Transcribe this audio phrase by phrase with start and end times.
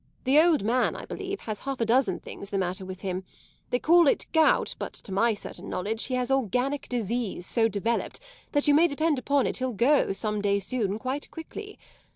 [0.23, 3.23] The old man, I believe, has half a dozen things the matter with him.
[3.69, 8.19] They call it gout, but to my certain knowledge he has organic disease so developed
[8.53, 11.77] that you may depend upon it he'll go, some day soon, quite quickly.